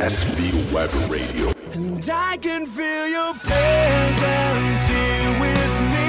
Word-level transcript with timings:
SV 0.00 0.72
Web 0.72 0.90
Radio. 1.10 1.52
And 1.74 2.02
I 2.10 2.38
can 2.38 2.64
feel 2.64 3.06
your 3.06 3.34
presence 3.34 4.88
here 4.88 5.30
with 5.38 5.74
me. 5.92 6.08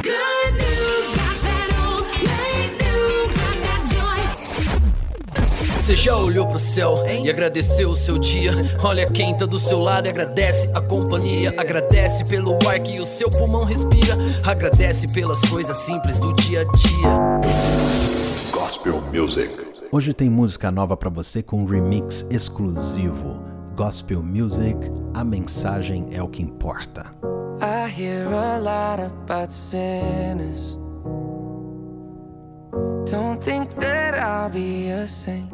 Good 0.00 0.52
news, 0.54 1.08
got 1.18 1.36
that 1.42 1.70
old, 1.82 2.06
late 2.22 2.70
new, 2.78 3.26
got 3.34 3.56
that 3.64 3.82
joy. 3.90 4.20
Você 5.76 5.96
já 5.96 6.16
olhou 6.16 6.46
pro 6.46 6.60
céu 6.60 7.04
e 7.04 7.28
agradeceu 7.28 7.90
o 7.90 7.96
seu 7.96 8.16
dia? 8.16 8.52
Olha 8.80 9.10
quem 9.10 9.36
tá 9.36 9.44
do 9.44 9.58
seu 9.58 9.80
lado 9.80 10.06
e 10.06 10.10
agradece 10.10 10.70
a 10.72 10.80
companhia. 10.80 11.52
Agradece 11.58 12.24
pelo 12.26 12.56
ar 12.68 12.78
que 12.78 13.00
o 13.00 13.04
seu 13.04 13.28
pulmão 13.28 13.64
respira. 13.64 14.16
Agradece 14.44 15.08
pelas 15.08 15.40
coisas 15.48 15.76
simples 15.78 16.16
do 16.20 16.32
dia 16.34 16.60
a 16.60 16.64
dia. 16.64 17.08
Gospel 18.52 19.02
Music. 19.12 19.69
Hoje 19.92 20.14
tem 20.14 20.30
música 20.30 20.70
nova 20.70 20.96
pra 20.96 21.10
você 21.10 21.42
com 21.42 21.62
um 21.62 21.64
remix 21.64 22.24
exclusivo. 22.30 23.42
Gospel 23.74 24.22
Music, 24.22 24.78
a 25.12 25.24
mensagem 25.24 26.10
é 26.12 26.22
o 26.22 26.28
que 26.28 26.40
importa. 26.40 27.06
I 27.60 27.90
hear 27.90 28.28
a 28.28 28.58
lot 28.58 29.02
about 29.02 29.52
sinners. 29.52 30.78
Don't 33.10 33.42
think 33.42 33.74
that 33.80 34.14
I'll 34.14 34.48
be 34.48 34.92
a 34.92 35.08
saint. 35.08 35.50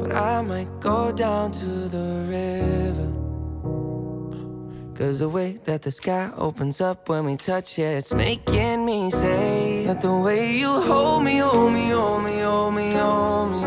But 0.00 0.10
I 0.12 0.42
might 0.42 0.80
go 0.80 1.12
down 1.12 1.52
to 1.52 1.88
the 1.88 2.26
river. 2.28 3.26
Cause 4.96 5.20
the 5.20 5.28
way 5.28 5.60
that 5.64 5.82
the 5.82 5.92
sky 5.92 6.28
opens 6.36 6.80
up 6.80 7.08
when 7.08 7.24
we 7.24 7.36
touch 7.36 7.78
it, 7.78 7.98
it's 7.98 8.12
making 8.12 8.84
me 8.84 9.12
say 9.12 9.55
that 9.86 10.00
the 10.00 10.12
way 10.12 10.56
you 10.56 10.80
hold 10.80 11.22
me, 11.22 11.36
hold 11.38 11.72
me, 11.72 11.90
hold 11.90 12.24
me, 12.24 12.40
hold 12.40 12.74
me, 12.74 12.90
hold 12.92 13.50
me. 13.52 13.60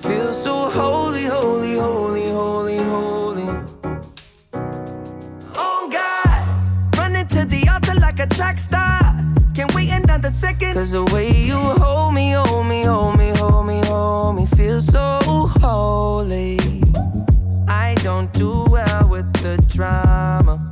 Feel 0.00 0.32
so 0.32 0.70
holy, 0.70 1.24
holy, 1.24 1.74
holy, 1.76 2.30
holy, 2.30 2.78
holy. 2.78 3.48
Oh 5.56 5.88
God, 5.90 6.96
running 6.98 7.26
to 7.26 7.44
the 7.44 7.68
altar 7.72 7.98
like 7.98 8.20
a 8.20 8.28
track 8.28 8.58
star. 8.58 9.00
Can't 9.56 9.74
wait 9.74 9.90
another 9.90 10.30
second. 10.30 10.74
Cause 10.74 10.92
the 10.92 11.04
way 11.06 11.32
you 11.32 11.58
hold 11.82 12.14
me, 12.14 12.30
hold 12.30 12.68
me, 12.68 12.84
hold 12.84 13.18
me, 13.18 13.30
hold 13.30 13.66
me, 13.66 13.80
hold 13.86 14.36
me, 14.36 14.46
feel 14.46 14.80
so 14.80 15.18
holy. 15.60 16.60
I 17.66 17.96
don't 18.04 18.32
do 18.32 18.66
well 18.70 19.08
with 19.08 19.32
the 19.42 19.56
drama. 19.66 20.71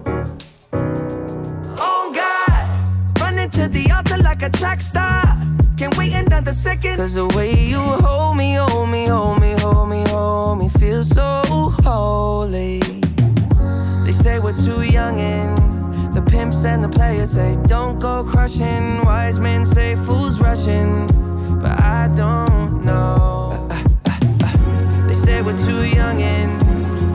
Like 4.41 4.53
a 4.53 4.57
track 4.57 4.81
star. 4.81 5.23
Can't 5.77 5.95
wait 5.97 6.13
another 6.13 6.53
second. 6.53 6.97
Cause 6.97 7.15
the 7.15 7.27
way 7.27 7.53
you 7.53 7.79
hold 7.79 8.37
me, 8.37 8.53
hold 8.55 8.89
me, 8.89 9.05
hold 9.05 9.39
me, 9.39 9.53
hold 9.59 9.89
me, 9.89 10.03
hold 10.07 10.59
me, 10.59 10.69
feel 10.69 11.03
so 11.03 11.41
holy. 11.83 12.79
They 14.05 14.11
say 14.11 14.39
we're 14.39 14.53
too 14.53 14.83
young 14.83 15.19
and 15.19 15.57
the 16.13 16.21
pimps 16.21 16.65
and 16.65 16.81
the 16.81 16.89
players 16.89 17.31
say 17.31 17.57
don't 17.67 17.99
go 17.99 18.23
crushing. 18.23 19.03
Wise 19.03 19.39
men 19.39 19.65
say 19.65 19.95
fools 19.95 20.39
rushing, 20.39 20.91
but 21.61 21.79
I 21.79 22.09
don't 22.15 22.83
know. 22.83 23.67
They 25.07 25.13
say 25.13 25.41
we're 25.41 25.57
too 25.57 25.85
young 25.85 26.21
and 26.21 26.61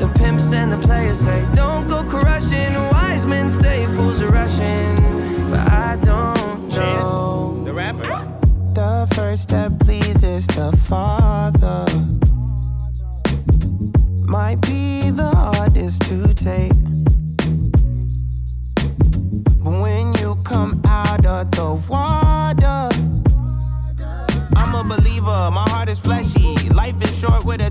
the 0.01 0.09
pimps 0.19 0.53
and 0.53 0.71
the 0.71 0.79
players 0.79 1.21
say 1.21 1.45
don't 1.55 1.87
go 1.89 2.05
crushing. 2.05 2.75
Wise 2.93 3.27
men 3.27 3.51
say 3.51 3.87
fools 3.97 4.21
are 4.23 4.29
rushing, 4.31 4.95
but 5.51 5.61
I 5.73 5.99
don't 6.05 6.36
know. 6.77 7.63
the 7.65 7.73
rapper. 7.73 8.09
The 8.75 9.13
first 9.15 9.45
step 9.45 9.73
pleases 9.81 10.47
the 10.49 10.77
Father. 10.89 11.87
Might 14.27 14.61
be 14.63 15.11
the 15.11 15.31
hardest 15.35 16.03
to 16.03 16.35
take. 16.35 16.73
But 19.63 19.81
when 19.83 20.15
you 20.15 20.37
come 20.45 20.81
out 20.87 21.25
of 21.25 21.51
the 21.53 21.83
water, 21.89 22.91
I'm 24.57 24.75
a 24.75 24.85
believer, 24.85 25.51
my 25.53 25.65
heart 25.71 25.89
is 25.89 25.99
fleshy. 26.01 26.57
Life 26.71 27.03
is 27.03 27.19
short 27.19 27.45
with 27.45 27.61
a 27.61 27.71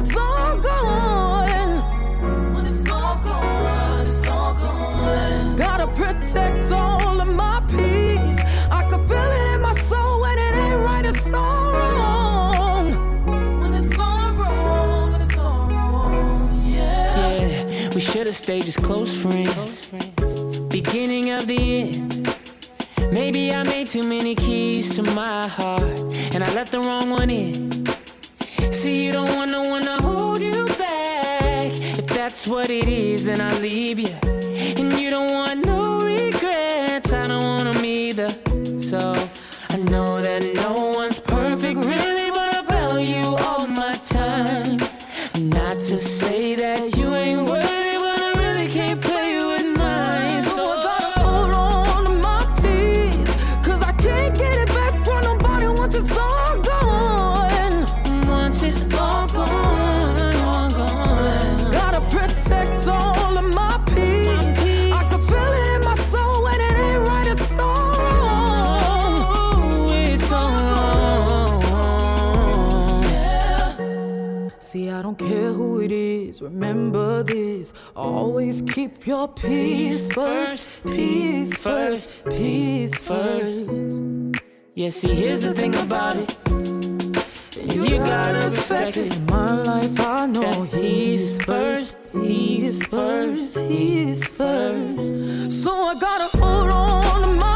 it's 0.00 0.16
all 0.16 0.56
gone. 0.56 2.54
When 2.54 2.66
it's 2.66 2.90
all 2.90 3.18
gone, 3.18 4.06
it's 4.06 4.26
all 4.28 4.54
gone. 4.54 5.56
Gotta 5.56 5.86
protect 5.88 6.72
all 6.72 7.20
of 7.20 7.28
my 7.28 7.60
peace. 7.68 8.40
I 8.70 8.86
can 8.88 9.00
feel 9.08 9.30
it 9.40 9.54
in 9.54 9.60
my 9.60 9.72
soul 9.72 10.20
when 10.22 10.38
it 10.38 10.54
ain't 10.54 10.80
right, 10.82 11.04
it's 11.04 11.32
all 11.32 11.72
wrong. 11.72 13.60
When 13.60 13.74
it's 13.74 13.98
all 13.98 14.32
wrong, 14.32 15.14
it's 15.14 15.38
all 15.38 15.68
wrong, 15.68 16.62
yeah. 16.64 17.40
yeah 17.40 17.90
we 17.94 18.00
should 18.00 18.26
have 18.26 18.36
stayed 18.36 18.64
just 18.64 18.82
close 18.82 19.14
friends. 19.22 19.90
Beginning 20.68 21.30
of 21.30 21.46
the 21.46 21.80
end. 21.80 22.36
Maybe 23.12 23.52
I 23.52 23.64
made 23.64 23.88
too 23.88 24.04
many 24.04 24.34
keys 24.36 24.94
to 24.96 25.02
my 25.02 25.46
heart, 25.48 25.98
and 26.32 26.44
I 26.44 26.54
let 26.54 26.68
the 26.68 26.78
wrong 26.78 27.10
one 27.10 27.28
in. 27.28 27.70
See, 28.70 29.04
you 29.04 29.12
don't 29.12 29.34
want 29.36 29.50
no 29.50 29.69
that's 32.30 32.46
what 32.46 32.70
it 32.70 32.86
is, 32.86 33.24
then 33.24 33.40
I 33.40 33.58
leave 33.58 33.98
you. 33.98 34.14
And 34.22 34.92
you 34.92 35.10
don't 35.10 35.32
want 35.32 35.49
I 75.00 75.02
don't 75.02 75.18
care 75.18 75.50
who 75.50 75.80
it 75.80 75.92
is, 75.92 76.42
remember 76.42 77.22
this. 77.22 77.72
Always 77.96 78.60
keep 78.60 79.06
your 79.06 79.28
peace 79.28 80.12
first, 80.12 80.84
peace 80.84 81.56
first, 81.56 82.28
peace 82.28 83.08
first. 83.08 84.04
Yeah, 84.74 84.90
see, 84.90 85.14
here's 85.14 85.40
the 85.40 85.54
thing 85.54 85.74
about 85.76 86.16
it. 86.16 86.36
You, 87.74 87.84
you 87.84 87.96
gotta 87.96 88.40
respect 88.42 88.98
it. 88.98 89.16
In 89.16 89.24
my 89.24 89.62
life, 89.62 89.98
I 89.98 90.26
know 90.26 90.64
he's 90.64 91.42
first, 91.46 91.96
he's 92.12 92.84
first, 92.84 93.58
he's 93.58 94.28
first. 94.28 95.62
So 95.62 95.72
I 95.72 95.94
gotta 95.98 96.38
hold 96.38 96.70
on 96.70 97.22
to 97.22 97.28
my. 97.40 97.49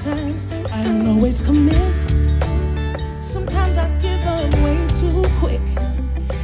sometimes 0.00 0.48
I 0.72 0.82
don't 0.82 1.06
always 1.06 1.40
commit. 1.40 2.00
Sometimes 3.22 3.76
I 3.76 3.86
give 3.98 4.20
up 4.26 4.52
way 4.64 4.78
too 4.98 5.22
quick. 5.38 5.60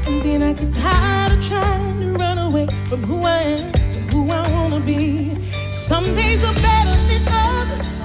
And 0.06 0.20
then 0.22 0.42
I 0.42 0.52
get 0.52 0.74
tired 0.74 1.32
of 1.32 1.42
trying 1.42 2.00
to 2.00 2.12
run 2.12 2.36
away 2.36 2.66
from 2.86 3.02
who 3.04 3.22
I 3.22 3.38
am 3.56 3.72
to 3.72 4.00
who 4.12 4.30
I 4.30 4.42
wanna 4.52 4.80
be. 4.80 5.38
Some 5.72 6.04
days 6.14 6.44
are 6.44 6.52
better 6.52 6.96
than 7.08 7.24
others. 7.32 8.00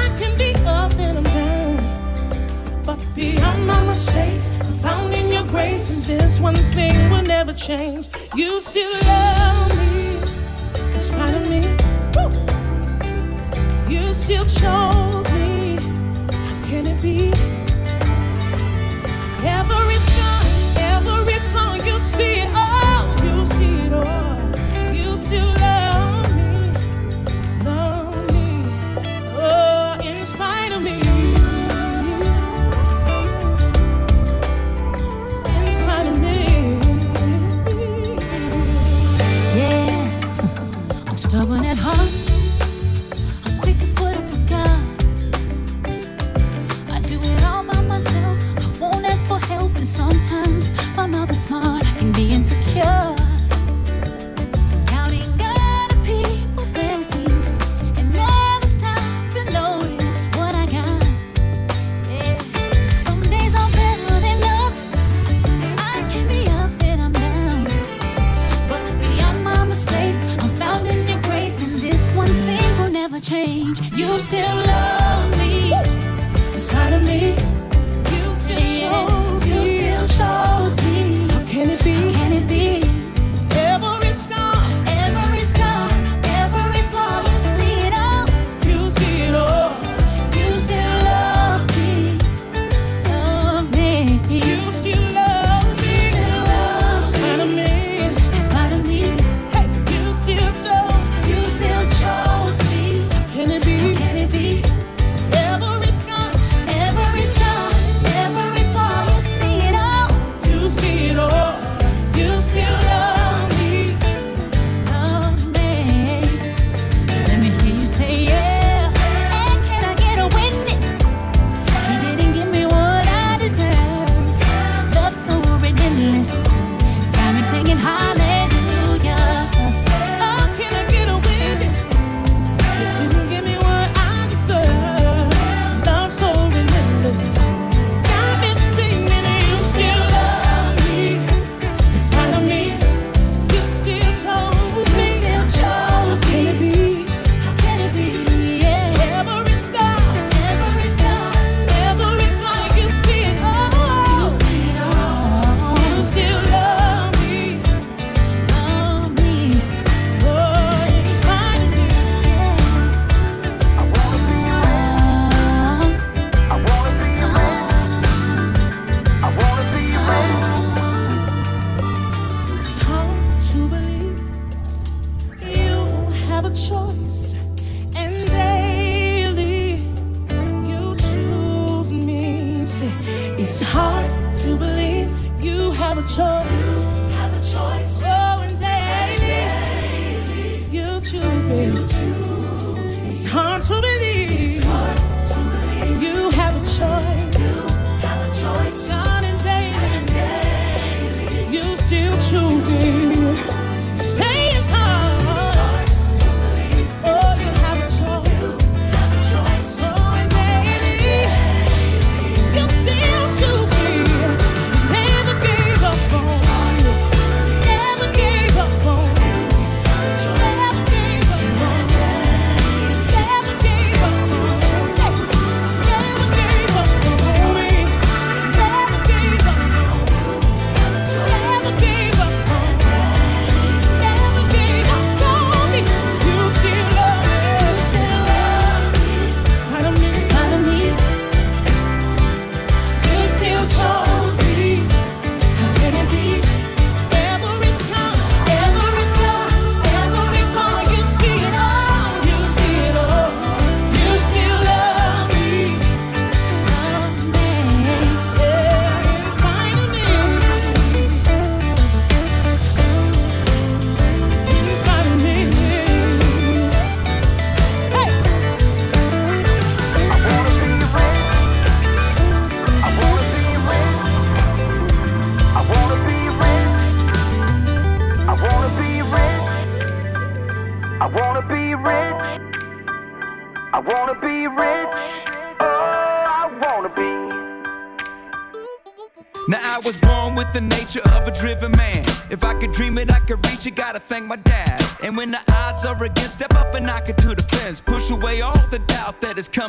I 0.00 0.04
can 0.18 0.38
be 0.38 0.54
up 0.64 0.94
and 0.98 1.18
I'm 1.18 1.24
down. 1.24 2.82
But 2.82 2.98
beyond 3.14 3.66
my 3.66 3.84
mistakes, 3.84 4.54
I'm 4.58 4.72
found 4.78 5.12
in 5.12 5.30
your 5.30 5.44
grace. 5.48 5.90
And 5.90 6.02
this 6.18 6.40
one 6.40 6.56
thing 6.76 7.10
will 7.10 7.26
never 7.36 7.52
change. 7.52 8.08
You 8.34 8.58
still 8.60 8.92
love 9.04 9.76
me, 9.76 10.16
in 10.94 10.98
spite 10.98 11.34
of 11.34 11.50
me 11.50 11.81
you 14.12 14.18
still 14.18 14.44
chose 14.44 15.32
me. 15.32 15.76
How 15.76 16.66
Can 16.66 16.86
it 16.86 17.00
be? 17.00 17.32
Every 19.42 19.98
scar, 20.06 20.42
every 20.76 21.38
flaw 21.50 21.74
you 21.76 21.98
see. 21.98 22.51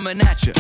coming 0.04 0.22
at 0.28 0.46
you. 0.46 0.54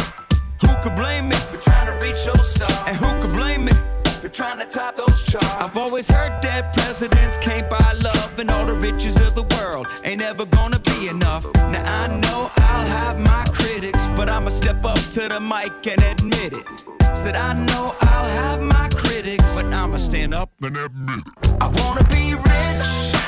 Who 0.61 0.73
could 0.81 0.95
blame 0.95 1.27
me 1.27 1.35
for 1.35 1.57
trying 1.57 1.87
to 1.87 2.05
reach 2.05 2.25
your 2.25 2.37
star? 2.37 2.87
And 2.87 2.95
who 2.95 3.09
could 3.19 3.35
blame 3.35 3.65
me 3.65 3.73
for 4.21 4.29
trying 4.29 4.57
to 4.59 4.65
top 4.65 4.95
those 4.95 5.23
charts? 5.23 5.49
I've 5.59 5.75
always 5.75 6.07
heard 6.09 6.41
that 6.43 6.71
presidents 6.73 7.35
can't 7.37 7.69
buy 7.69 7.91
love, 8.01 8.39
and 8.39 8.49
all 8.49 8.65
the 8.65 8.77
riches 8.77 9.17
of 9.17 9.35
the 9.35 9.43
world 9.55 9.87
ain't 10.05 10.21
ever 10.21 10.45
gonna 10.45 10.79
be 10.79 11.09
enough. 11.09 11.45
Now 11.55 12.03
I 12.03 12.07
know 12.07 12.51
I'll 12.55 12.87
have 12.87 13.19
my 13.19 13.45
critics, 13.51 14.07
but 14.15 14.29
I'ma 14.29 14.49
step 14.49 14.85
up 14.85 14.99
to 15.15 15.27
the 15.27 15.41
mic 15.41 15.87
and 15.87 16.01
admit 16.03 16.53
it. 16.53 16.65
Said 17.13 17.35
I 17.35 17.53
know 17.53 17.95
I'll 17.99 18.29
have 18.41 18.61
my 18.61 18.87
critics, 18.95 19.53
but 19.55 19.65
I'ma 19.65 19.97
stand 19.97 20.33
up 20.33 20.51
and 20.61 20.77
admit 20.77 21.23
it. 21.27 21.57
I 21.59 21.67
wanna 21.67 22.05
be 22.05 22.33
rich. 22.33 23.22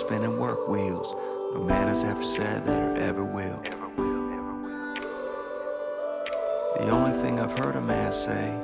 spinning 0.00 0.38
work 0.38 0.66
wheels. 0.66 1.14
No 1.52 1.62
man 1.62 1.88
has 1.88 2.04
ever 2.04 2.22
said 2.22 2.64
that 2.64 2.82
or 2.82 2.96
ever 2.96 3.22
will. 3.22 3.60
The 6.78 6.88
only 6.88 7.12
thing 7.12 7.38
I've 7.38 7.56
heard 7.58 7.76
a 7.76 7.80
man 7.82 8.10
say 8.10 8.58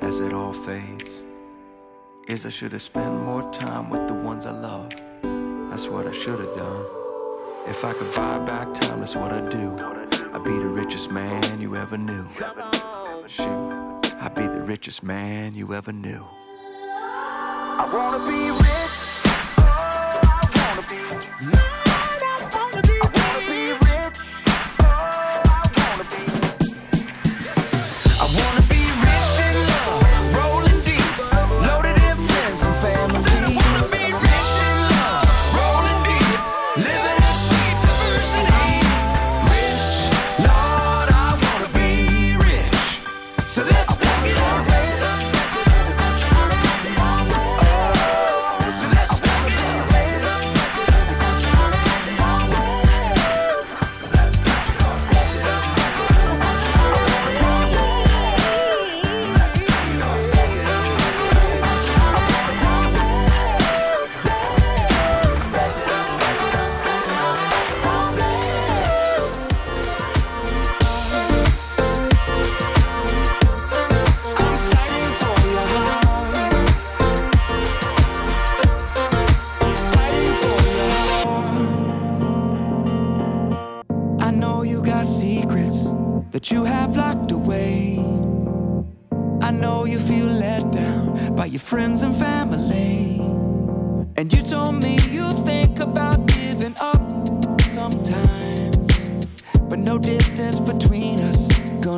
as 0.00 0.18
it 0.18 0.32
all 0.32 0.52
fades 0.52 1.22
is 2.26 2.44
I 2.44 2.48
should 2.48 2.72
have 2.72 2.82
spent 2.82 3.14
more 3.22 3.48
time 3.52 3.90
with 3.90 4.08
the 4.08 4.14
ones 4.14 4.44
I 4.44 4.50
love. 4.50 4.90
That's 5.70 5.88
what 5.88 6.08
I 6.08 6.12
should 6.12 6.40
have 6.40 6.54
done. 6.54 6.84
If 7.68 7.84
I 7.84 7.92
could 7.92 8.12
buy 8.12 8.40
back 8.40 8.74
time, 8.74 8.98
that's 9.00 9.14
what 9.14 9.30
I'd 9.30 9.50
do. 9.50 9.76
I'd 10.34 10.44
be 10.44 10.58
the 10.58 10.66
richest 10.66 11.12
man 11.12 11.60
you 11.60 11.76
ever 11.76 11.96
knew. 11.96 12.26
Shoot, 13.28 14.16
I'd 14.20 14.34
be 14.34 14.48
the 14.48 14.62
richest 14.62 15.04
man 15.04 15.54
you 15.54 15.74
ever 15.74 15.92
knew. 15.92 16.26
I 16.74 17.88
wanna 17.94 18.18
be 18.26 18.50
rich. 18.50 19.11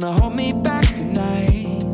gonna 0.00 0.12
hold 0.20 0.34
me 0.34 0.52
back 0.52 0.84
tonight. 0.94 1.84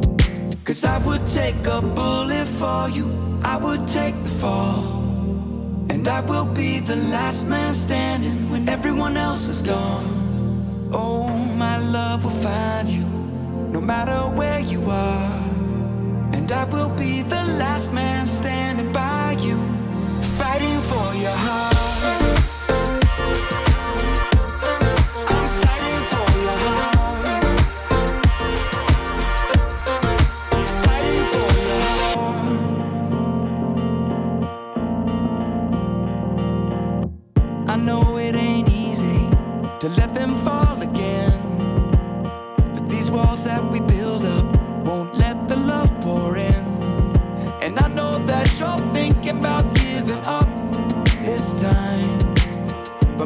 Cause 0.65 0.85
I 0.85 0.97
would 1.07 1.27
take 1.27 1.67
a 1.67 1.83
bullet 1.83 2.47
for 2.47 2.89
you, 2.89 3.07
I 3.43 3.57
would 3.59 3.87
take 3.87 4.15
the 4.23 4.29
fall. 4.29 4.85
And 5.91 6.09
I 6.09 6.21
will 6.21 6.47
be 6.47 6.81
the 6.81 6.97
last 6.97 7.47
man 7.47 7.75
standing 7.75 8.49
when 8.49 8.69
everyone 8.71 9.19
else 9.19 9.49
is 9.49 9.61
gone. 9.61 10.91
Oh, 10.95 11.29
my 11.57 11.77
love 11.79 12.25
will 12.25 12.31
find 12.31 12.89
you, 12.89 13.07
no 13.75 13.81
matter 13.83 14.19
where 14.39 14.61
you 14.61 14.81
are. 14.89 15.43
And 16.33 16.51
I 16.51 16.65
will 16.65 16.91
be 16.91 17.23
the 17.23 17.45
last 17.63 17.93
man 17.93 18.25
standing 18.25 18.93
by 18.93 19.37
you, 19.41 19.59
fighting 20.39 20.81
for 20.81 21.09
your 21.25 21.37
heart. 21.47 21.81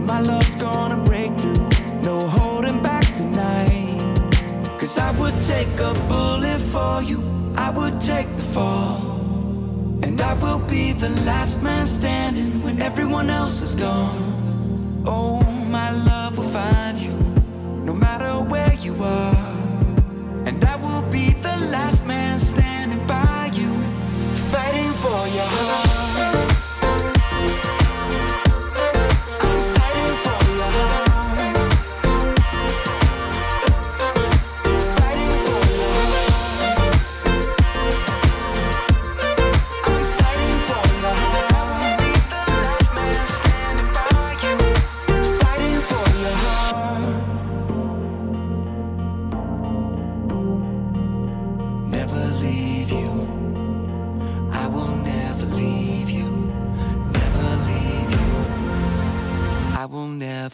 my 0.07 0.21
love's 0.21 0.55
gonna 0.55 1.03
break 1.03 1.31
through. 1.38 1.69
No 2.03 2.19
holding 2.21 2.83
back 2.83 3.07
tonight. 3.14 4.01
Cause 4.79 4.99
I 4.99 5.11
would 5.19 5.38
take 5.40 5.69
a 5.81 5.93
bullet 6.09 6.61
for 6.61 7.03
you. 7.03 7.23
I 7.57 7.71
would 7.71 8.01
take 8.01 8.29
the 8.37 8.43
fall. 8.43 9.01
And 10.03 10.21
I 10.21 10.35
will 10.35 10.59
be 10.59 10.93
the 10.93 11.11
last 11.25 11.62
man 11.62 11.87
standing 11.87 12.62
when 12.62 12.83
everyone 12.83 13.31
else 13.31 13.62
is 13.62 13.75
gone. 13.75 15.03
Oh, 15.07 15.43
my 15.71 15.90
love 15.90 16.37
will 16.37 16.45
find. 16.45 16.84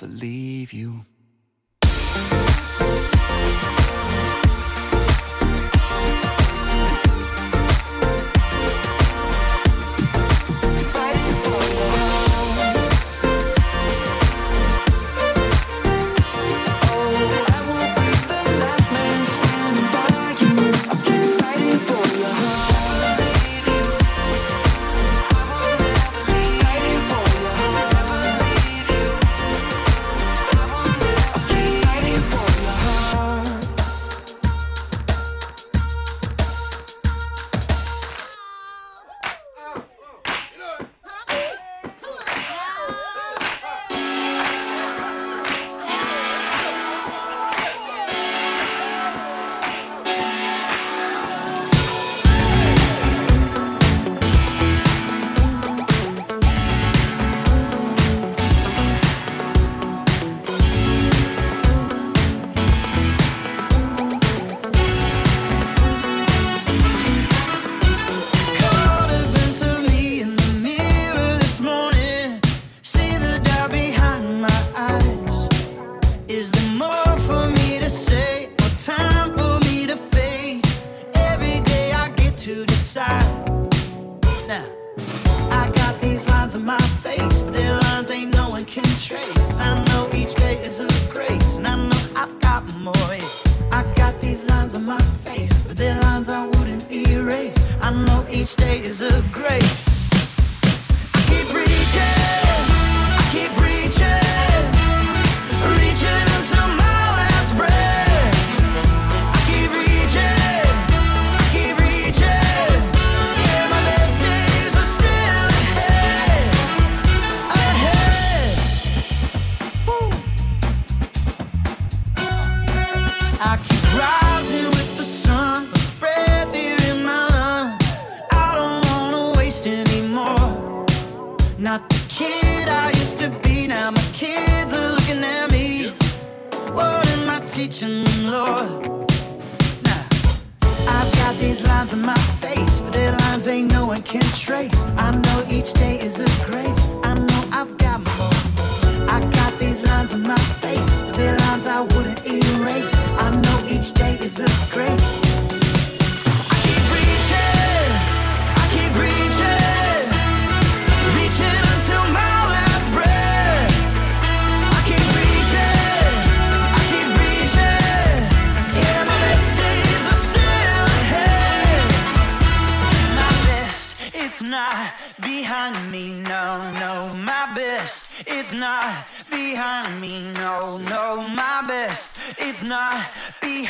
never 0.03 0.13
leave 0.13 0.73
you. 0.73 1.10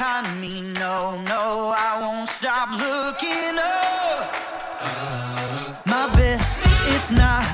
behind. 0.01 0.75
No, 0.75 1.21
no, 1.29 1.75
I 1.77 2.01
won't 2.01 2.31
stop 2.31 2.71
looking 2.71 3.59
up. 3.59 4.35
My 5.87 6.09
best, 6.17 6.59
is 6.95 7.13
not. 7.13 7.50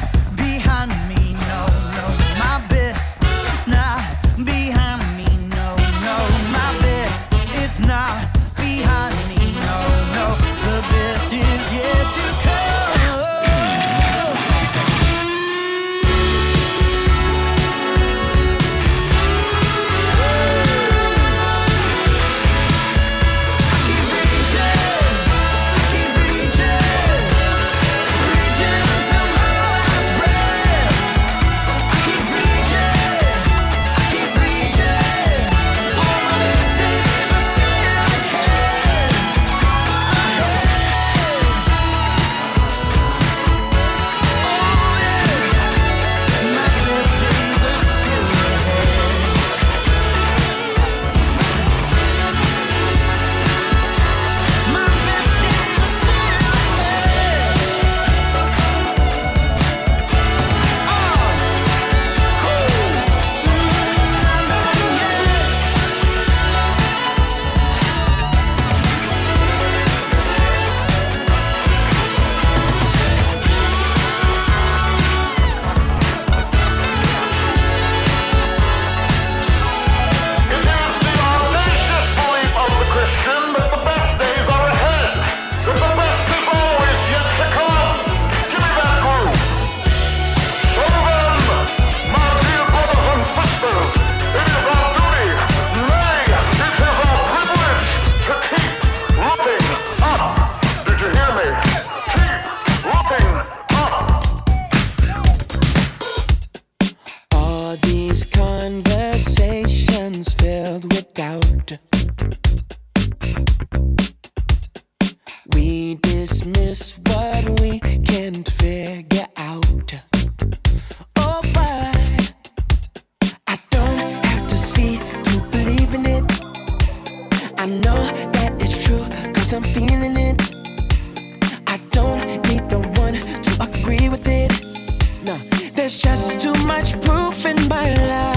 much 136.79 137.01
proof 137.01 137.47
in 137.47 137.69
my 137.69 137.95
life. 137.95 138.36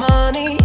money. 0.00 0.59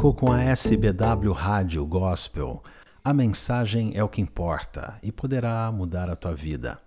Com 0.00 0.32
a 0.32 0.42
SBW 0.42 1.30
Rádio 1.30 1.84
Gospel. 1.84 2.62
A 3.04 3.12
mensagem 3.12 3.92
é 3.94 4.02
o 4.02 4.08
que 4.08 4.22
importa 4.22 4.98
e 5.02 5.12
poderá 5.12 5.70
mudar 5.70 6.08
a 6.08 6.16
tua 6.16 6.34
vida. 6.34 6.78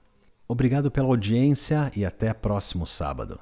Obrigado 0.47 0.89
pela 0.89 1.09
audiência 1.09 1.91
e 1.95 2.03
até 2.03 2.33
próximo 2.33 2.87
sábado. 2.87 3.39